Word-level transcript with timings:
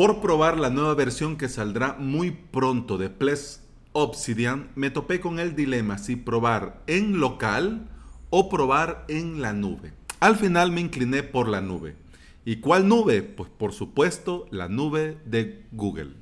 Por 0.00 0.22
probar 0.22 0.58
la 0.58 0.70
nueva 0.70 0.94
versión 0.94 1.36
que 1.36 1.50
saldrá 1.50 1.92
muy 1.98 2.30
pronto 2.30 2.96
de 2.96 3.10
Ples 3.10 3.62
Obsidian, 3.92 4.70
me 4.74 4.90
topé 4.90 5.20
con 5.20 5.38
el 5.38 5.54
dilema 5.54 5.98
si 5.98 6.16
probar 6.16 6.82
en 6.86 7.20
local 7.20 7.86
o 8.30 8.48
probar 8.48 9.04
en 9.08 9.42
la 9.42 9.52
nube. 9.52 9.92
Al 10.18 10.36
final 10.36 10.72
me 10.72 10.80
incliné 10.80 11.22
por 11.22 11.48
la 11.48 11.60
nube. 11.60 11.96
¿Y 12.46 12.60
cuál 12.60 12.88
nube? 12.88 13.20
Pues 13.20 13.50
por 13.50 13.74
supuesto 13.74 14.46
la 14.50 14.70
nube 14.70 15.18
de 15.26 15.66
Google. 15.70 16.14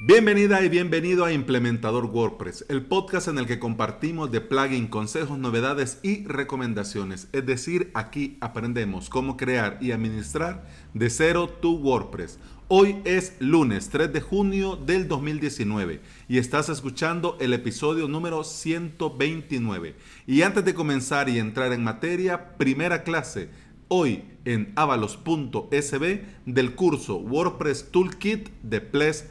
Bienvenida 0.00 0.62
y 0.62 0.68
bienvenido 0.68 1.24
a 1.24 1.32
Implementador 1.32 2.04
WordPress, 2.06 2.64
el 2.68 2.82
podcast 2.82 3.26
en 3.26 3.36
el 3.36 3.46
que 3.46 3.58
compartimos 3.58 4.30
de 4.30 4.40
plugin, 4.40 4.86
consejos, 4.86 5.40
novedades 5.40 5.98
y 6.04 6.24
recomendaciones. 6.24 7.26
Es 7.32 7.44
decir, 7.44 7.90
aquí 7.94 8.38
aprendemos 8.40 9.10
cómo 9.10 9.36
crear 9.36 9.76
y 9.80 9.90
administrar 9.90 10.68
de 10.94 11.10
cero 11.10 11.48
tu 11.48 11.78
WordPress. 11.78 12.38
Hoy 12.68 12.98
es 13.04 13.34
lunes 13.40 13.88
3 13.88 14.12
de 14.12 14.20
junio 14.20 14.76
del 14.76 15.08
2019 15.08 16.00
y 16.28 16.38
estás 16.38 16.68
escuchando 16.68 17.36
el 17.40 17.52
episodio 17.52 18.06
número 18.06 18.44
129. 18.44 19.96
Y 20.28 20.42
antes 20.42 20.64
de 20.64 20.74
comenzar 20.74 21.28
y 21.28 21.40
entrar 21.40 21.72
en 21.72 21.82
materia, 21.82 22.56
primera 22.56 23.02
clase 23.02 23.50
hoy 23.88 24.22
en 24.44 24.72
avalos.sb 24.76 26.22
del 26.46 26.74
curso 26.76 27.16
WordPress 27.16 27.90
Toolkit 27.90 28.50
de 28.62 28.80
Ples 28.80 29.30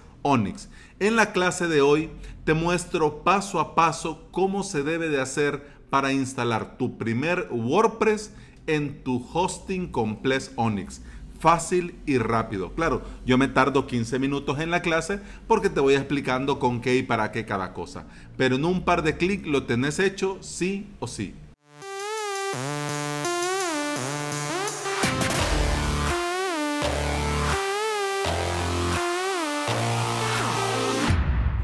En 1.00 1.16
la 1.16 1.32
clase 1.32 1.68
de 1.68 1.80
hoy 1.80 2.10
te 2.44 2.54
muestro 2.54 3.24
paso 3.24 3.62
a 3.62 3.76
paso 3.76 4.28
cómo 4.32 4.64
se 4.64 4.84
debe 4.84 5.08
de 5.08 5.22
hacer 5.22 5.66
para 5.90 6.12
instalar 6.12 6.78
tu 6.78 6.98
primer 6.98 7.48
WordPress 7.50 8.34
en 8.66 9.06
tu 9.06 9.26
hosting 9.34 9.88
complex 9.88 10.52
Onyx. 10.58 11.02
Fácil 11.40 11.96
y 12.06 12.18
rápido. 12.18 12.74
Claro, 12.74 13.04
yo 13.26 13.38
me 13.38 13.48
tardo 13.48 13.88
15 13.88 14.20
minutos 14.20 14.60
en 14.60 14.70
la 14.70 14.82
clase 14.82 15.22
porque 15.48 15.70
te 15.70 15.80
voy 15.80 15.94
explicando 15.94 16.60
con 16.60 16.82
qué 16.82 16.98
y 16.98 17.04
para 17.04 17.32
qué 17.32 17.46
cada 17.46 17.74
cosa. 17.74 18.06
Pero 18.36 18.58
en 18.58 18.66
un 18.66 18.84
par 18.84 19.04
de 19.04 19.16
clics 19.16 19.48
lo 19.48 19.64
tenés 19.64 19.98
hecho 19.98 20.40
sí 20.42 20.88
o 21.00 21.08
sí. 21.08 21.36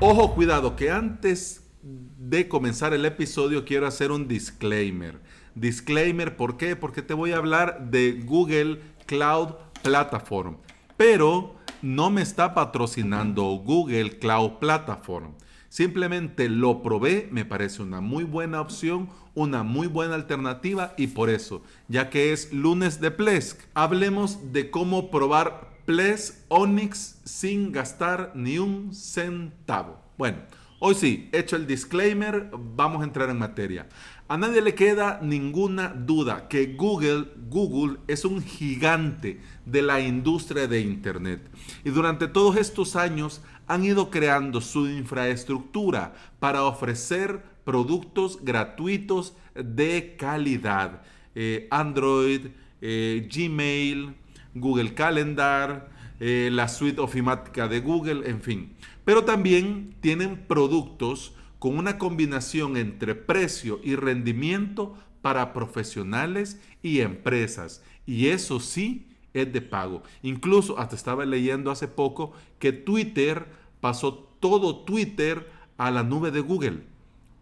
Ojo, 0.06 0.34
cuidado, 0.36 0.76
que 0.76 0.92
antes 0.92 1.66
de 1.82 2.50
comenzar 2.50 2.94
el 2.94 3.06
episodio 3.06 3.64
quiero 3.64 3.88
hacer 3.88 4.12
un 4.12 4.28
disclaimer. 4.28 5.22
Disclaimer, 5.56 6.36
¿por 6.36 6.58
qué? 6.58 6.76
Porque 6.76 7.02
te 7.02 7.14
voy 7.14 7.32
a 7.32 7.38
hablar 7.38 7.90
de 7.90 8.22
Google 8.26 8.82
Cloud 9.06 9.54
Platform. 9.82 10.58
Pero 10.98 11.56
no 11.82 12.10
me 12.10 12.22
está 12.22 12.54
patrocinando 12.54 13.44
Google 13.44 14.20
Cloud 14.20 14.60
Platform. 14.60 15.36
Simplemente 15.70 16.50
lo 16.50 16.84
probé, 16.84 17.30
me 17.32 17.46
parece 17.46 17.82
una 17.82 18.02
muy 18.02 18.26
buena 18.26 18.60
opción, 18.60 19.08
una 19.36 19.64
muy 19.64 19.88
buena 19.88 20.16
alternativa 20.16 20.96
y 20.98 21.08
por 21.08 21.30
eso, 21.30 21.64
ya 21.88 22.10
que 22.10 22.34
es 22.34 22.52
lunes 22.52 23.00
de 23.00 23.10
Plesk, 23.10 23.58
hablemos 23.74 24.52
de 24.52 24.70
cómo 24.70 25.10
probar 25.10 25.73
Ples 25.86 26.46
Onyx 26.48 27.20
sin 27.26 27.74
gastar 27.74 28.32
ni 28.36 28.58
un 28.58 28.94
centavo. 28.96 30.00
Bueno, 30.18 30.38
hoy 30.80 30.96
sí, 30.96 31.30
hecho 31.34 31.58
el 31.58 31.68
disclaimer, 31.68 32.50
vamos 32.54 33.02
a 33.02 33.04
entrar 33.04 33.30
en 33.30 33.38
materia. 33.38 33.90
A 34.30 34.38
nadie 34.38 34.62
le 34.62 34.76
queda 34.76 35.20
ninguna 35.22 35.90
duda 35.90 36.48
que 36.48 36.76
Google, 36.76 37.34
Google 37.50 37.98
es 38.08 38.24
un 38.24 38.42
gigante 38.42 39.42
de 39.66 39.82
la 39.82 40.00
industria 40.00 40.68
de 40.68 40.80
Internet. 40.80 41.50
Y 41.84 41.90
durante 41.90 42.30
todos 42.30 42.56
estos 42.56 42.96
años 42.96 43.42
han 43.68 43.84
ido 43.84 44.10
creando 44.10 44.62
su 44.62 44.88
infraestructura 44.88 46.14
para 46.40 46.64
ofrecer 46.64 47.44
productos 47.66 48.40
gratuitos 48.42 49.36
de 49.54 50.16
calidad. 50.18 51.02
Eh, 51.36 51.68
Android, 51.72 52.48
eh, 52.80 53.28
Gmail, 53.30 54.16
Google 54.54 54.94
Calendar, 54.94 55.90
eh, 56.20 56.50
la 56.52 56.68
suite 56.68 57.02
ofimática 57.02 57.68
de 57.68 57.80
Google, 57.80 58.30
en 58.30 58.42
fin. 58.42 58.74
Pero 59.06 59.24
también 59.24 59.96
tienen 60.00 60.38
productos 60.48 61.34
con 61.60 61.78
una 61.78 61.98
combinación 61.98 62.78
entre 62.78 63.16
precio 63.16 63.80
y 63.84 63.96
rendimiento 63.96 64.98
para 65.22 65.54
profesionales 65.54 66.60
y 66.82 67.00
empresas. 67.00 67.84
Y 68.06 68.28
eso 68.28 68.60
sí 68.60 69.08
es 69.34 69.52
de 69.52 69.62
pago. 69.62 70.04
Incluso 70.22 70.78
hasta 70.78 70.96
estaba 70.96 71.26
leyendo 71.26 71.72
hace 71.72 71.88
poco 71.88 72.34
que 72.60 72.72
Twitter 72.72 73.46
pasó 73.80 74.14
todo 74.40 74.84
Twitter 74.84 75.50
a 75.78 75.90
la 75.92 76.04
nube 76.04 76.32
de 76.32 76.42
Google 76.42 76.84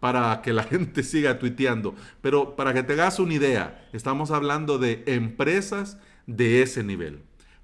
para 0.00 0.40
que 0.42 0.52
la 0.52 0.62
gente 0.64 1.02
siga 1.02 1.38
tuiteando. 1.38 1.94
Pero 2.20 2.56
para 2.56 2.72
que 2.74 2.82
te 2.82 2.94
hagas 2.94 3.18
una 3.18 3.34
idea, 3.34 3.88
estamos 3.92 4.30
hablando 4.30 4.78
de 4.78 5.02
empresas 5.06 5.98
de 6.26 6.62
ese 6.62 6.82
nivel. 6.82 7.20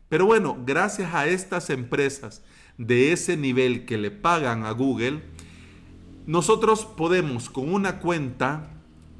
Pero 0.08 0.26
bueno, 0.26 0.56
gracias 0.64 1.14
a 1.14 1.26
estas 1.26 1.70
empresas 1.70 2.42
de 2.78 3.12
ese 3.12 3.36
nivel 3.36 3.84
que 3.84 3.98
le 3.98 4.10
pagan 4.10 4.64
a 4.64 4.70
Google, 4.70 5.22
nosotros 6.26 6.84
podemos 6.84 7.50
con 7.50 7.72
una 7.72 8.00
cuenta 8.00 8.70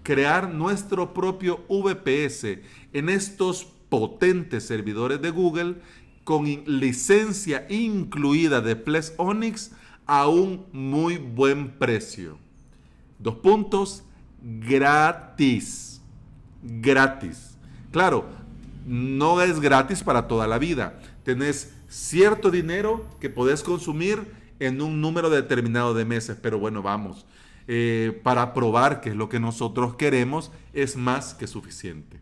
crear 0.03 0.53
nuestro 0.53 1.13
propio 1.13 1.65
VPS 1.69 2.61
en 2.93 3.09
estos 3.09 3.67
potentes 3.89 4.65
servidores 4.65 5.21
de 5.21 5.31
Google 5.31 5.77
con 6.25 6.45
licencia 6.67 7.67
incluida 7.71 8.61
de 8.61 8.77
Ples 8.77 9.15
Onyx 9.17 9.73
a 10.07 10.29
un 10.29 10.67
muy 10.73 11.17
buen 11.17 11.71
precio. 11.79 12.39
Dos 13.19 13.37
puntos, 13.37 14.05
gratis. 14.43 16.01
Gratis. 16.63 17.57
Claro, 17.91 18.27
no 18.89 19.43
es 19.43 19.61
gratis 19.61 20.03
para 20.03 20.27
toda 20.27 20.47
la 20.47 20.59
vida. 20.59 20.99
Tenés 21.23 21.75
cierto 21.89 22.51
dinero 22.51 23.07
que 23.21 23.29
podés 23.29 23.63
consumir 23.63 24.33
en 24.61 24.81
un 24.81 25.01
número 25.01 25.31
determinado 25.31 25.95
de 25.95 26.05
meses, 26.05 26.39
pero 26.41 26.59
bueno, 26.59 26.83
vamos, 26.83 27.27
eh, 27.67 28.19
para 28.25 28.55
probar 28.55 29.01
que 29.01 29.11
es 29.11 29.17
lo 29.17 29.29
que 29.29 29.39
nosotros 29.39 29.95
queremos, 29.97 30.51
es 30.73 30.97
más 30.97 31.35
que 31.35 31.47
suficiente. 31.47 32.19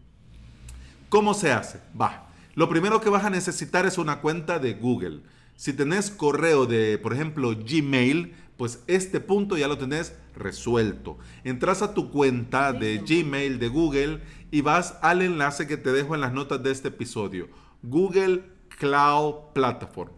¿Cómo 1.09 1.35
se 1.35 1.53
hace? 1.53 1.81
Va. 1.99 2.27
Lo 2.55 2.69
primero 2.69 3.01
que 3.01 3.11
vas 3.11 3.25
a 3.25 3.31
necesitar 3.31 3.87
es 3.87 3.97
una 3.97 4.21
cuenta 4.21 4.59
de 4.59 4.75
Google. 4.75 5.21
Si 5.55 5.73
tenés 5.73 6.11
correo 6.11 6.67
de, 6.67 6.99
por 6.99 7.13
ejemplo, 7.13 7.55
Gmail, 7.55 8.35
pues 8.57 8.83
este 8.87 9.21
punto 9.21 9.57
ya 9.57 9.69
lo 9.69 9.79
tenés 9.79 10.15
resuelto. 10.35 11.19
Entras 11.45 11.83
a 11.83 11.95
tu 11.95 12.11
cuenta 12.11 12.73
de 12.73 12.99
Gmail 12.99 13.59
de 13.59 13.69
Google 13.69 14.23
y 14.51 14.61
vas 14.63 14.99
al 15.03 15.23
enlace 15.23 15.67
que 15.67 15.77
te 15.77 15.93
dejo 15.93 16.15
en 16.15 16.21
las 16.21 16.33
notas 16.33 16.63
de 16.63 16.71
este 16.71 16.89
episodio. 16.89 17.49
Google 17.83 18.45
Cloud 18.79 19.53
Platform. 19.55 20.11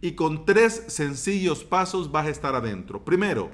Y 0.00 0.12
con 0.12 0.44
tres 0.44 0.84
sencillos 0.88 1.64
pasos 1.64 2.10
vas 2.10 2.26
a 2.26 2.30
estar 2.30 2.54
adentro. 2.54 3.04
Primero, 3.04 3.50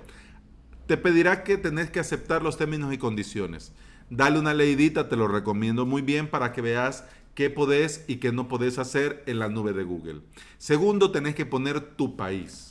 te 0.87 0.97
pedirá 0.97 1.45
que 1.45 1.59
tenés 1.59 1.91
que 1.91 2.01
aceptar 2.01 2.43
los 2.43 2.57
términos 2.57 2.93
y 2.95 2.99
condiciones. 2.99 3.73
Dale 4.09 4.39
una 4.39 4.55
leidita, 4.55 5.09
te 5.09 5.17
lo 5.17 5.29
recomiendo 5.29 5.85
muy 5.85 6.01
bien 6.01 6.29
para 6.29 6.53
que 6.53 6.63
veas 6.63 7.05
qué 7.35 7.51
podés 7.51 8.05
y 8.09 8.17
qué 8.17 8.33
no 8.33 8.49
podés 8.49 8.79
hacer 8.79 9.23
en 9.27 9.39
la 9.39 9.49
nube 9.49 9.75
de 9.75 9.85
Google. 9.85 10.23
Segundo, 10.57 11.11
tenés 11.11 11.35
que 11.35 11.45
poner 11.45 11.81
tu 11.81 12.17
país. 12.17 12.68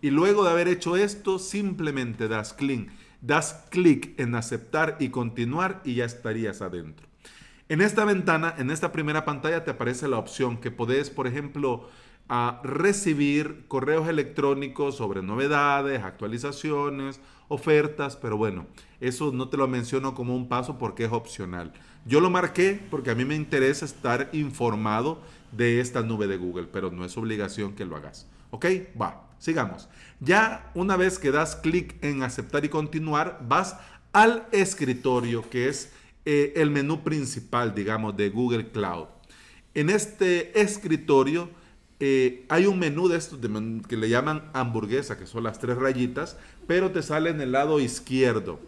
Y 0.00 0.10
luego 0.10 0.44
de 0.44 0.50
haber 0.50 0.68
hecho 0.68 0.96
esto, 0.96 1.38
simplemente 1.38 2.28
das 2.28 2.52
clic, 2.52 2.90
das 3.20 3.66
clic 3.70 4.18
en 4.20 4.34
aceptar 4.34 4.96
y 5.00 5.08
continuar 5.08 5.80
y 5.84 5.94
ya 5.94 6.04
estarías 6.04 6.62
adentro. 6.62 7.06
En 7.68 7.80
esta 7.80 8.04
ventana, 8.04 8.54
en 8.58 8.70
esta 8.70 8.92
primera 8.92 9.24
pantalla 9.24 9.64
te 9.64 9.72
aparece 9.72 10.06
la 10.06 10.18
opción 10.18 10.58
que 10.58 10.70
podés, 10.70 11.10
por 11.10 11.26
ejemplo, 11.26 11.88
a 12.28 12.60
recibir 12.64 13.64
correos 13.68 14.08
electrónicos 14.08 14.96
sobre 14.96 15.22
novedades, 15.22 16.02
actualizaciones, 16.02 17.20
ofertas, 17.48 18.16
pero 18.16 18.36
bueno, 18.36 18.66
eso 19.00 19.32
no 19.32 19.48
te 19.48 19.56
lo 19.56 19.68
menciono 19.68 20.14
como 20.14 20.34
un 20.34 20.48
paso 20.48 20.78
porque 20.78 21.04
es 21.04 21.12
opcional. 21.12 21.72
Yo 22.04 22.20
lo 22.20 22.30
marqué 22.30 22.80
porque 22.90 23.10
a 23.10 23.14
mí 23.14 23.24
me 23.24 23.34
interesa 23.34 23.84
estar 23.84 24.28
informado 24.32 25.20
de 25.52 25.80
esta 25.80 26.02
nube 26.02 26.26
de 26.26 26.36
Google, 26.36 26.68
pero 26.72 26.90
no 26.90 27.04
es 27.04 27.16
obligación 27.16 27.74
que 27.74 27.84
lo 27.84 27.96
hagas. 27.96 28.28
¿Ok? 28.50 28.66
Va, 29.00 29.25
sigamos. 29.38 29.88
Ya 30.20 30.70
una 30.74 30.96
vez 30.96 31.18
que 31.18 31.30
das 31.30 31.56
clic 31.56 31.94
en 32.02 32.22
aceptar 32.22 32.64
y 32.64 32.68
continuar, 32.68 33.40
vas 33.46 33.76
al 34.12 34.46
escritorio, 34.52 35.48
que 35.48 35.68
es 35.68 35.92
eh, 36.24 36.54
el 36.56 36.70
menú 36.70 37.04
principal, 37.04 37.74
digamos, 37.74 38.16
de 38.16 38.30
Google 38.30 38.68
Cloud. 38.68 39.08
En 39.74 39.90
este 39.90 40.60
escritorio 40.60 41.50
eh, 42.00 42.44
hay 42.48 42.66
un 42.66 42.78
menú 42.78 43.08
de 43.08 43.16
estos 43.16 43.38
que 43.88 43.96
le 43.96 44.08
llaman 44.08 44.50
hamburguesa, 44.52 45.18
que 45.18 45.26
son 45.26 45.44
las 45.44 45.58
tres 45.58 45.76
rayitas, 45.76 46.36
pero 46.66 46.90
te 46.90 47.02
sale 47.02 47.30
en 47.30 47.40
el 47.40 47.52
lado 47.52 47.80
izquierdo. 47.80 48.58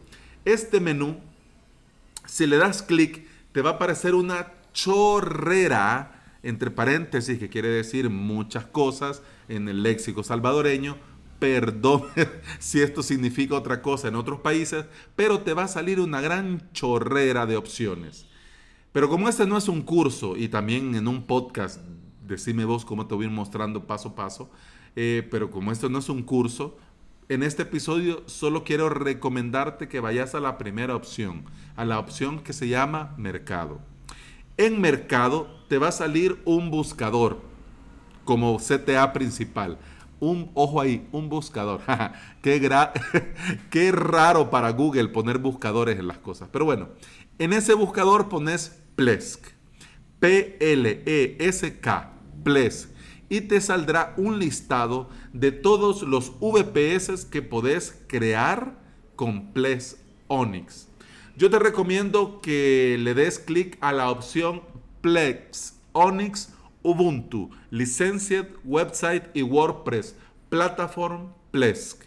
Este 0.45 0.81
menú, 0.81 1.19
si 2.27 2.47
le 2.47 2.57
das 2.57 2.83
clic, 2.83 3.27
te 3.53 3.63
va 3.63 3.71
a 3.71 3.73
aparecer 3.75 4.15
una 4.15 4.53
chorrera 4.73 6.18
entre 6.43 6.71
paréntesis, 6.71 7.39
que 7.39 7.49
quiere 7.49 7.69
decir 7.69 8.11
muchas 8.11 8.65
cosas 8.65 9.23
en 9.49 9.69
el 9.69 9.83
léxico 9.83 10.23
salvadoreño. 10.23 10.97
Perdón 11.39 12.03
si 12.59 12.81
esto 12.81 13.03
significa 13.03 13.55
otra 13.55 13.81
cosa 13.81 14.09
en 14.09 14.17
otros 14.17 14.41
países, 14.41 14.87
pero 15.15 15.41
te 15.41 15.55
va 15.55 15.65
a 15.65 15.69
salir 15.69 16.01
una 16.01 16.21
gran 16.21 16.71
chorrera 16.73 17.47
de 17.47 17.57
opciones. 17.57 18.27
Pero 18.93 19.09
como 19.09 19.29
este 19.29 19.47
no 19.47 19.57
es 19.57 19.69
un 19.69 19.83
curso 19.83 20.37
y 20.37 20.49
también 20.49 20.95
en 20.95 21.07
un 21.07 21.25
podcast, 21.25 21.81
decime 22.27 22.65
vos 22.65 22.85
cómo 22.85 23.07
te 23.07 23.15
voy 23.15 23.27
a 23.27 23.29
ir 23.29 23.35
mostrando 23.35 23.87
paso 23.87 24.09
a 24.09 24.15
paso, 24.15 24.51
eh, 24.97 25.27
pero 25.31 25.51
como 25.51 25.71
esto 25.71 25.89
no 25.89 25.99
es 25.99 26.09
un 26.09 26.23
curso, 26.23 26.77
en 27.29 27.43
este 27.43 27.63
episodio 27.63 28.23
solo 28.27 28.65
quiero 28.65 28.89
recomendarte 28.89 29.87
que 29.87 30.01
vayas 30.01 30.35
a 30.35 30.41
la 30.41 30.57
primera 30.57 30.97
opción, 30.97 31.45
a 31.77 31.85
la 31.85 31.99
opción 31.99 32.41
que 32.41 32.55
se 32.55 32.69
llama 32.69 33.15
mercado. 33.19 33.81
En 34.59 34.81
mercado 34.81 35.49
te 35.69 35.79
va 35.79 35.89
a 35.89 35.93
salir 35.93 36.43
un 36.45 36.71
buscador 36.71 37.41
como 38.25 38.59
CTA 38.59 39.13
principal. 39.13 39.79
Un, 40.21 40.51
ojo 40.55 40.81
ahí, 40.81 41.09
un 41.13 41.29
buscador. 41.29 41.81
qué, 42.43 43.93
raro 43.93 44.51
para 44.51 44.71
Google 44.71 45.09
poner 45.09 45.39
buscadores 45.39 45.99
en 45.99 46.09
las 46.09 46.19
cosas. 46.19 46.49
Pero 46.53 46.65
bueno, 46.65 46.89
en 47.39 47.53
ese 47.53 47.75
buscador 47.75 48.29
pones 48.29 48.83
Plesk. 48.97 49.47
P-L-E-S-K. 50.19 52.13
Plesk 52.43 52.91
y 53.29 53.43
te 53.43 53.61
saldrá 53.61 54.15
un 54.17 54.39
listado 54.39 55.09
de 55.33 55.53
todos 55.53 56.03
los 56.03 56.33
VPS 56.41 57.27
que 57.27 57.43
podés 57.43 58.03
crear 58.09 58.79
con 59.17 59.53
Plex 59.53 59.99
Onyx. 60.29 60.88
Yo 61.39 61.51
te 61.51 61.61
recomiendo 61.61 62.41
que 62.43 62.97
le 62.99 63.15
des 63.15 63.39
clic 63.39 63.79
a 63.81 63.93
la 63.93 64.11
opción 64.11 64.61
Plex 65.03 65.79
Onyx 65.93 66.53
Ubuntu, 66.83 67.51
Licensed 67.71 68.49
Website 68.65 69.27
y 69.35 69.43
WordPress, 69.43 70.17
Platform 70.49 71.29
Plesk. 71.53 72.03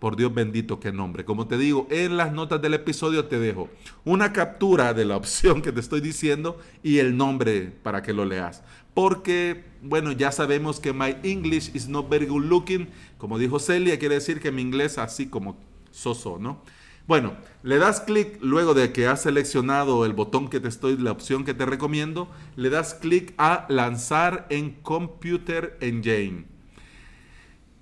Por 0.00 0.16
Dios 0.16 0.34
bendito, 0.34 0.80
qué 0.80 0.90
nombre. 0.90 1.24
Como 1.24 1.46
te 1.46 1.58
digo, 1.58 1.86
en 1.92 2.16
las 2.16 2.32
notas 2.32 2.60
del 2.60 2.74
episodio 2.74 3.26
te 3.26 3.38
dejo 3.38 3.68
una 4.04 4.32
captura 4.32 4.94
de 4.94 5.04
la 5.04 5.16
opción 5.22 5.62
que 5.62 5.70
te 5.70 5.78
estoy 5.78 6.00
diciendo 6.00 6.58
y 6.82 6.98
el 6.98 7.16
nombre 7.16 7.72
para 7.84 8.02
que 8.02 8.12
lo 8.12 8.24
leas. 8.24 8.64
Porque, 8.94 9.62
bueno, 9.80 10.10
ya 10.10 10.32
sabemos 10.32 10.80
que 10.80 10.92
my 10.92 11.18
English 11.22 11.70
is 11.72 11.88
not 11.88 12.10
very 12.10 12.26
good 12.26 12.46
looking. 12.46 12.88
Como 13.16 13.38
dijo 13.38 13.60
Celia, 13.60 14.00
quiere 14.00 14.16
decir 14.16 14.40
que 14.40 14.50
mi 14.50 14.60
inglés 14.60 14.98
así 14.98 15.28
como 15.28 15.56
soso, 15.92 16.38
¿no? 16.40 16.62
Bueno, 17.08 17.36
le 17.64 17.78
das 17.78 18.00
clic 18.00 18.38
luego 18.40 18.74
de 18.74 18.92
que 18.92 19.08
has 19.08 19.22
seleccionado 19.22 20.04
el 20.04 20.12
botón 20.12 20.48
que 20.48 20.60
te 20.60 20.68
estoy, 20.68 20.96
la 20.96 21.10
opción 21.10 21.44
que 21.44 21.54
te 21.54 21.66
recomiendo, 21.66 22.30
le 22.54 22.70
das 22.70 22.94
clic 22.94 23.34
a 23.38 23.66
lanzar 23.68 24.46
en 24.50 24.70
Computer 24.82 25.76
Engine. 25.80 26.46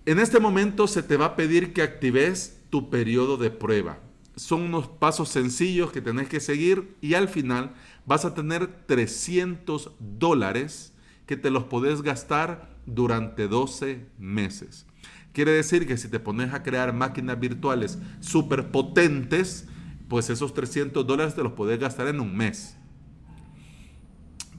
En 0.06 0.18
este 0.18 0.40
momento 0.40 0.86
se 0.86 1.02
te 1.02 1.18
va 1.18 1.26
a 1.26 1.36
pedir 1.36 1.74
que 1.74 1.82
actives 1.82 2.62
tu 2.70 2.88
periodo 2.88 3.36
de 3.36 3.50
prueba. 3.50 3.98
Son 4.36 4.62
unos 4.62 4.88
pasos 4.88 5.28
sencillos 5.28 5.92
que 5.92 6.00
tenés 6.00 6.28
que 6.28 6.40
seguir 6.40 6.96
y 7.02 7.12
al 7.12 7.28
final 7.28 7.74
vas 8.06 8.24
a 8.24 8.34
tener 8.34 8.66
300 8.86 9.92
dólares 9.98 10.94
que 11.26 11.36
te 11.36 11.50
los 11.50 11.64
podés 11.64 12.00
gastar 12.00 12.70
durante 12.86 13.48
12 13.48 14.06
meses. 14.18 14.86
Quiere 15.32 15.52
decir 15.52 15.86
que 15.86 15.96
si 15.96 16.08
te 16.08 16.20
pones 16.20 16.52
a 16.52 16.62
crear 16.62 16.92
máquinas 16.92 17.38
virtuales 17.38 17.98
súper 18.20 18.70
potentes, 18.70 19.66
pues 20.08 20.28
esos 20.28 20.52
300 20.54 21.06
dólares 21.06 21.34
te 21.34 21.42
los 21.42 21.52
podés 21.52 21.78
gastar 21.78 22.08
en 22.08 22.20
un 22.20 22.36
mes. 22.36 22.76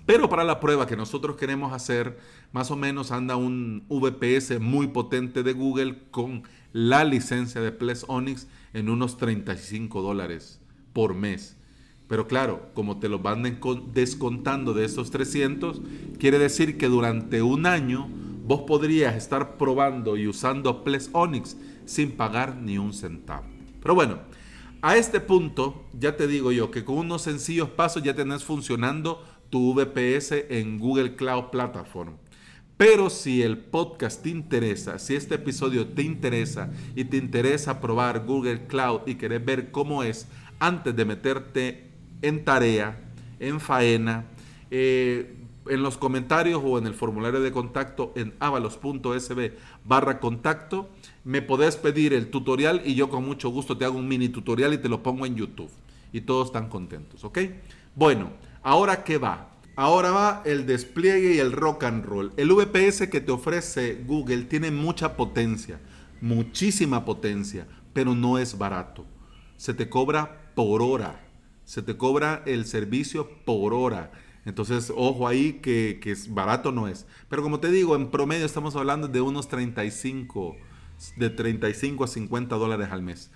Pero 0.06 0.30
para 0.30 0.44
la 0.44 0.60
prueba 0.60 0.88
que 0.88 0.96
nosotros 0.96 1.36
queremos 1.36 1.74
hacer, 1.74 2.18
más 2.52 2.72
o 2.72 2.76
menos 2.76 3.12
anda 3.12 3.36
un 3.36 3.86
VPS 3.90 4.60
muy 4.60 4.88
potente 4.88 5.44
de 5.44 5.54
Google 5.54 6.04
con 6.10 6.44
la 6.74 7.04
licencia 7.04 7.62
de 7.62 7.72
Plex 7.72 8.06
Onyx 8.08 8.48
en 8.74 8.90
unos 8.90 9.18
35 9.18 10.02
dólares 10.02 10.60
por 10.94 11.14
mes. 11.14 11.58
Pero 12.08 12.28
claro, 12.28 12.72
como 12.74 13.00
te 13.00 13.08
lo 13.08 13.20
van 13.20 13.44
descontando 13.94 14.74
de 14.74 14.86
esos 14.86 15.12
300, 15.12 15.82
quiere 16.20 16.40
decir 16.40 16.78
que 16.78 16.88
durante 16.88 17.42
un 17.42 17.66
año 17.66 18.10
vos 18.52 18.64
podrías 18.64 19.16
estar 19.16 19.56
probando 19.56 20.18
y 20.18 20.28
usando 20.28 20.84
Plex 20.84 21.10
Onyx 21.14 21.56
sin 21.86 22.12
pagar 22.12 22.58
ni 22.58 22.78
un 22.78 22.92
centavo. 22.92 23.46
Pero 23.82 23.96
bueno, 23.96 24.20
a 24.82 24.98
este 24.98 25.22
punto 25.22 25.86
ya 25.98 26.18
te 26.18 26.28
digo 26.28 26.52
yo 26.52 26.70
que 26.70 26.84
con 26.84 26.98
unos 26.98 27.22
sencillos 27.22 27.70
pasos 27.70 28.04
ya 28.04 28.14
tenés 28.14 28.44
funcionando 28.44 29.26
tu 29.50 29.74
VPS 29.74 30.34
en 30.50 30.80
Google 30.80 31.16
Cloud 31.16 31.46
Platform. 31.46 32.18
Pero 32.76 33.10
si 33.10 33.42
el 33.42 33.58
podcast 33.58 34.22
te 34.22 34.32
interesa, 34.32 35.00
si 35.00 35.16
este 35.16 35.36
episodio 35.36 35.88
te 35.88 36.02
interesa 36.02 36.70
y 36.94 37.06
te 37.06 37.16
interesa 37.16 37.80
probar 37.80 38.26
Google 38.26 38.68
Cloud 38.68 39.04
y 39.06 39.16
querés 39.16 39.46
ver 39.46 39.72
cómo 39.72 40.04
es 40.04 40.28
antes 40.60 40.94
de 40.94 41.06
meterte 41.06 41.90
en 42.22 42.44
tarea, 42.44 43.00
en 43.40 43.62
faena, 43.62 44.26
eh, 44.70 45.41
en 45.68 45.84
los 45.84 45.98
comentarios 45.98 46.62
o 46.64 46.78
en 46.78 46.88
el 46.88 46.94
formulario 46.94 47.42
de 47.42 47.52
contacto 47.52 48.14
en 48.16 48.34
avalos.sb 48.40 49.52
barra 49.86 50.20
contacto, 50.20 50.90
me 51.24 51.42
podés 51.42 51.76
pedir 51.76 52.14
el 52.14 52.30
tutorial 52.30 52.82
y 52.86 52.96
yo 52.96 53.10
con 53.10 53.26
mucho 53.26 53.50
gusto 53.50 53.78
te 53.78 53.86
hago 53.86 53.98
un 53.98 54.08
mini 54.08 54.30
tutorial 54.30 54.74
y 54.74 54.78
te 54.78 54.90
lo 54.90 55.04
pongo 55.04 55.26
en 55.26 55.36
YouTube. 55.36 55.72
Y 56.14 56.22
todos 56.22 56.48
están 56.48 56.68
contentos, 56.68 57.24
¿ok? 57.24 57.40
Bueno, 57.96 58.32
ahora 58.64 59.04
qué 59.04 59.18
va. 59.18 59.50
Ahora 59.76 60.12
va 60.12 60.42
el 60.46 60.66
despliegue 60.66 61.36
y 61.36 61.40
el 61.40 61.54
rock 61.54 61.86
and 61.86 62.06
roll. 62.06 62.34
El 62.36 62.52
VPS 62.52 63.08
que 63.10 63.22
te 63.22 63.32
ofrece 63.32 64.04
Google 64.06 64.44
tiene 64.44 64.70
mucha 64.70 65.16
potencia, 65.16 65.80
muchísima 66.20 67.06
potencia, 67.06 67.68
pero 67.94 68.14
no 68.14 68.38
es 68.38 68.58
barato. 68.58 69.06
Se 69.56 69.74
te 69.74 69.90
cobra 69.90 70.52
por 70.56 70.82
hora, 70.82 71.22
se 71.64 71.82
te 71.82 71.96
cobra 71.96 72.44
el 72.46 72.66
servicio 72.66 73.30
por 73.46 73.74
hora. 73.74 74.12
Entonces, 74.46 74.92
ojo 74.96 75.28
ahí 75.28 75.54
que, 75.62 76.00
es 76.04 76.34
barato 76.34 76.72
no 76.72 76.88
es. 76.88 77.06
Pero 77.30 77.44
como 77.44 77.60
te 77.60 77.72
digo, 77.72 77.96
en 77.96 78.10
promedio 78.10 78.46
estamos 78.46 78.76
hablando 78.76 79.08
de 79.08 79.22
unos 79.22 79.48
35, 79.48 80.58
de 81.18 81.30
35 81.30 82.04
a 82.04 82.08
50 82.08 82.56
dólares 82.56 82.90
al 82.92 83.02
mes 83.02 83.32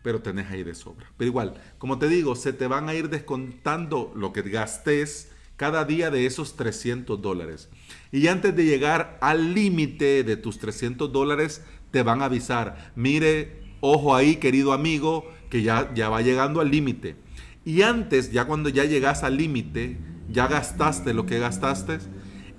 pero 0.00 0.22
tenés 0.22 0.50
ahí 0.50 0.62
de 0.62 0.74
sobra. 0.74 1.10
Pero 1.18 1.28
igual, 1.28 1.54
como 1.76 1.98
te 1.98 2.08
digo, 2.08 2.34
se 2.36 2.54
te 2.54 2.66
van 2.66 2.88
a 2.88 2.94
ir 2.94 3.10
descontando 3.10 4.12
lo 4.14 4.32
que 4.32 4.40
gastes 4.42 5.30
cada 5.56 5.84
día 5.84 6.10
de 6.10 6.24
esos 6.24 6.56
300 6.56 7.20
dólares. 7.20 7.68
Y 8.12 8.28
antes 8.28 8.54
de 8.56 8.64
llegar 8.64 9.18
al 9.20 9.54
límite 9.54 10.22
de 10.22 10.36
tus 10.36 10.58
300 10.58 11.12
dólares, 11.12 11.62
te 11.90 12.02
van 12.02 12.22
a 12.22 12.26
avisar, 12.26 12.92
mire, 12.94 13.60
ojo 13.80 14.14
ahí, 14.14 14.36
querido 14.36 14.72
amigo, 14.72 15.30
que 15.50 15.62
ya, 15.62 15.92
ya 15.94 16.08
va 16.08 16.22
llegando 16.22 16.60
al 16.60 16.70
límite. 16.70 17.16
Y 17.64 17.82
antes, 17.82 18.30
ya 18.30 18.44
cuando 18.46 18.68
ya 18.68 18.84
llegas 18.84 19.24
al 19.24 19.36
límite, 19.36 19.98
ya 20.30 20.46
gastaste 20.46 21.14
lo 21.14 21.26
que 21.26 21.38
gastaste, 21.38 21.98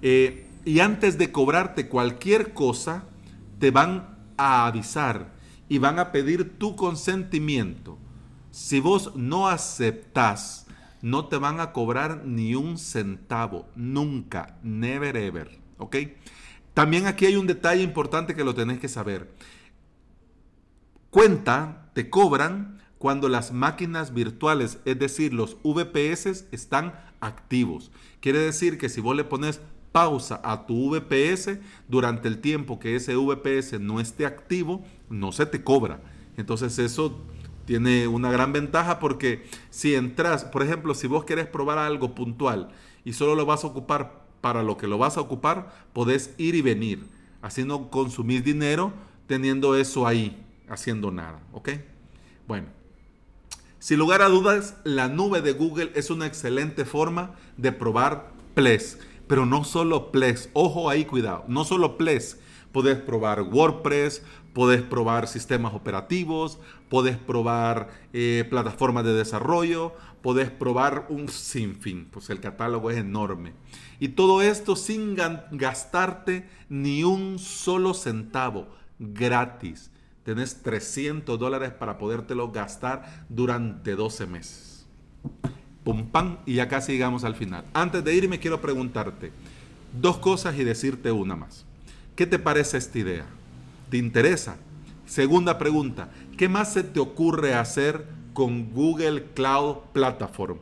eh, 0.02 0.48
y 0.66 0.80
antes 0.80 1.18
de 1.18 1.32
cobrarte 1.32 1.88
cualquier 1.88 2.54
cosa, 2.54 3.06
te 3.60 3.72
van 3.72 4.18
a 4.38 4.66
avisar 4.68 5.34
y 5.68 5.78
van 5.78 6.00
a 6.00 6.12
pedir 6.12 6.58
tu 6.58 6.76
consentimiento. 6.76 7.98
Si 8.52 8.80
vos 8.80 9.16
no 9.16 9.48
aceptás 9.48 10.66
no 11.02 11.28
te 11.28 11.38
van 11.38 11.60
a 11.60 11.72
cobrar 11.72 12.26
ni 12.26 12.56
un 12.56 12.78
centavo, 12.78 13.70
nunca, 13.76 14.58
never 14.64 15.16
ever, 15.16 15.60
¿ok? 15.78 15.96
También 16.74 17.08
aquí 17.08 17.26
hay 17.26 17.36
un 17.36 17.48
detalle 17.48 17.84
importante 17.84 18.36
que 18.36 18.44
lo 18.44 18.54
tenés 18.54 18.80
que 18.80 18.88
saber. 18.88 19.34
Cuenta, 21.10 21.90
te 21.94 22.10
cobran 22.10 22.80
cuando 23.00 23.30
las 23.30 23.54
máquinas 23.54 24.14
virtuales, 24.14 24.80
es 24.84 25.00
decir, 25.00 25.34
los 25.34 25.58
VPS, 25.64 26.46
están 26.52 26.94
activos. 27.22 27.92
Quiere 28.20 28.40
decir 28.40 28.78
que 28.78 28.90
si 28.90 29.00
vos 29.00 29.16
le 29.16 29.24
pones 29.24 29.62
pausa 29.94 30.40
a 30.44 30.68
tu 30.68 30.92
VPS 30.92 31.60
durante 31.88 32.28
el 32.28 32.40
tiempo 32.40 32.78
que 32.78 32.98
ese 32.98 33.16
VPS 33.16 33.80
no 33.80 34.02
esté 34.02 34.26
activo, 34.26 34.84
no 35.10 35.32
se 35.32 35.46
te 35.46 35.64
cobra. 35.64 36.02
Entonces 36.36 36.78
eso 36.78 37.18
tiene 37.66 38.08
una 38.08 38.32
gran 38.32 38.52
ventaja 38.52 39.00
porque 39.00 39.46
si 39.70 39.96
entras, 39.96 40.44
por 40.44 40.62
ejemplo, 40.62 40.94
si 40.94 41.08
vos 41.08 41.24
querés 41.24 41.48
probar 41.48 41.78
algo 41.78 42.14
puntual 42.14 42.70
y 43.06 43.14
solo 43.14 43.34
lo 43.34 43.46
vas 43.46 43.64
a 43.64 43.68
ocupar 43.68 44.26
para 44.42 44.62
lo 44.62 44.78
que 44.78 44.88
lo 44.88 44.98
vas 44.98 45.18
a 45.18 45.22
ocupar, 45.22 45.74
podés 45.94 46.34
ir 46.38 46.56
y 46.56 46.62
venir. 46.62 47.06
Así 47.42 47.64
no 47.64 47.90
consumís 47.90 48.44
dinero 48.44 48.92
teniendo 49.26 49.78
eso 49.78 50.06
ahí, 50.06 50.46
haciendo 50.68 51.12
nada. 51.12 51.40
¿Ok? 51.54 51.70
Bueno. 52.46 52.79
Sin 53.80 53.98
lugar 53.98 54.22
a 54.22 54.28
dudas, 54.28 54.76
la 54.84 55.08
nube 55.08 55.42
de 55.42 55.54
Google 55.54 55.94
es 55.96 56.10
una 56.10 56.26
excelente 56.26 56.84
forma 56.84 57.36
de 57.56 57.72
probar 57.72 58.30
Plex. 58.54 58.98
Pero 59.26 59.46
no 59.46 59.64
solo 59.64 60.12
Plex, 60.12 60.50
ojo 60.52 60.90
ahí, 60.90 61.06
cuidado, 61.06 61.46
no 61.48 61.64
solo 61.64 61.98
Plex. 61.98 62.38
Podés 62.74 62.98
probar 62.98 63.42
WordPress, 63.44 64.22
podés 64.54 64.82
probar 64.82 65.30
sistemas 65.30 65.74
operativos, 65.74 66.60
podés 66.90 67.16
probar 67.16 67.88
eh, 68.12 68.46
plataformas 68.50 69.06
de 69.06 69.14
desarrollo, 69.14 69.94
podés 70.22 70.52
probar 70.52 71.06
un 71.08 71.30
sinfín, 71.30 72.10
pues 72.12 72.30
el 72.30 72.42
catálogo 72.42 72.92
es 72.92 72.98
enorme. 72.98 73.54
Y 74.02 74.10
todo 74.10 74.42
esto 74.42 74.76
sin 74.76 75.16
gastarte 75.52 76.50
ni 76.68 77.06
un 77.06 77.40
solo 77.40 77.94
centavo, 77.94 78.68
gratis. 79.00 79.90
Tenés 80.30 80.62
300 80.62 81.40
dólares 81.40 81.72
para 81.72 81.98
podértelo 81.98 82.52
gastar 82.52 83.26
durante 83.30 83.96
12 83.96 84.28
meses. 84.28 84.86
Pum, 85.84 86.06
pam, 86.12 86.38
y 86.46 86.54
ya 86.54 86.68
casi 86.68 86.92
llegamos 86.92 87.24
al 87.24 87.34
final. 87.34 87.66
Antes 87.74 88.04
de 88.04 88.14
irme 88.14 88.38
quiero 88.38 88.62
preguntarte 88.62 89.32
dos 90.00 90.20
cosas 90.20 90.56
y 90.60 90.64
decirte 90.64 91.12
una 91.12 91.36
más. 91.36 91.66
¿Qué 92.16 92.28
te 92.28 92.38
parece 92.38 92.78
esta 92.78 93.00
idea? 93.00 93.26
¿Te 93.90 93.98
interesa? 93.98 94.58
Segunda 95.08 95.58
pregunta, 95.58 96.12
¿qué 96.38 96.48
más 96.48 96.74
se 96.74 96.84
te 96.84 97.00
ocurre 97.00 97.56
hacer 97.56 98.06
con 98.36 98.72
Google 98.72 99.30
Cloud 99.34 99.78
Platform? 99.94 100.60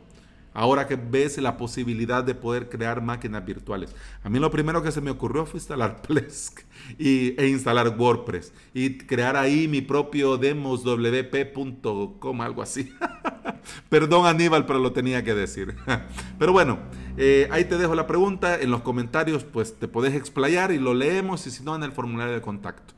Ahora 0.54 0.86
que 0.86 0.96
ves 0.96 1.38
la 1.38 1.56
posibilidad 1.56 2.24
de 2.24 2.34
poder 2.34 2.68
crear 2.68 3.02
máquinas 3.02 3.44
virtuales. 3.44 3.94
A 4.22 4.28
mí 4.28 4.38
lo 4.38 4.50
primero 4.50 4.82
que 4.82 4.92
se 4.92 5.00
me 5.00 5.10
ocurrió 5.10 5.46
fue 5.46 5.58
instalar 5.58 6.02
Plesk 6.06 6.60
y, 6.98 7.40
e 7.40 7.48
instalar 7.48 7.96
WordPress 7.98 8.52
y 8.74 8.98
crear 8.98 9.36
ahí 9.36 9.68
mi 9.68 9.82
propio 9.82 10.36
demoswp.com, 10.36 12.40
algo 12.40 12.62
así. 12.62 12.92
Perdón 13.88 14.26
Aníbal, 14.26 14.66
pero 14.66 14.78
lo 14.78 14.92
tenía 14.92 15.24
que 15.24 15.34
decir. 15.34 15.76
pero 16.38 16.52
bueno, 16.52 16.78
eh, 17.16 17.48
ahí 17.50 17.64
te 17.64 17.78
dejo 17.78 17.94
la 17.94 18.06
pregunta. 18.06 18.60
En 18.60 18.70
los 18.70 18.82
comentarios 18.82 19.44
pues 19.44 19.78
te 19.78 19.88
podés 19.88 20.14
explayar 20.14 20.72
y 20.72 20.78
lo 20.78 20.94
leemos 20.94 21.46
y 21.46 21.50
si 21.50 21.62
no 21.62 21.76
en 21.76 21.82
el 21.82 21.92
formulario 21.92 22.34
de 22.34 22.40
contacto. 22.40 22.94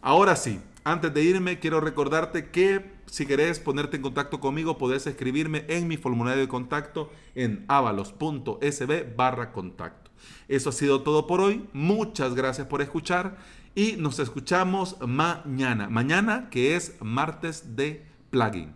Ahora 0.00 0.36
sí, 0.36 0.60
antes 0.84 1.14
de 1.14 1.22
irme, 1.22 1.58
quiero 1.58 1.80
recordarte 1.80 2.50
que 2.50 2.92
si 3.14 3.26
querés 3.26 3.60
ponerte 3.60 3.94
en 3.94 4.02
contacto 4.02 4.40
conmigo, 4.40 4.76
podés 4.76 5.06
escribirme 5.06 5.64
en 5.68 5.86
mi 5.86 5.96
formulario 5.96 6.40
de 6.40 6.48
contacto 6.48 7.12
en 7.36 7.64
avalos.sb 7.68 9.14
barra 9.14 9.52
contacto. 9.52 10.10
Eso 10.48 10.70
ha 10.70 10.72
sido 10.72 11.02
todo 11.02 11.28
por 11.28 11.40
hoy. 11.40 11.64
Muchas 11.72 12.34
gracias 12.34 12.66
por 12.66 12.82
escuchar 12.82 13.36
y 13.76 13.92
nos 13.98 14.18
escuchamos 14.18 14.96
mañana. 15.00 15.88
Mañana 15.88 16.48
que 16.50 16.74
es 16.74 16.96
martes 17.02 17.76
de 17.76 18.04
plugin. 18.30 18.74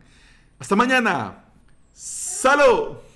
Hasta 0.61 0.77
mañana. 0.77 1.47
¡Salud! 1.93 3.08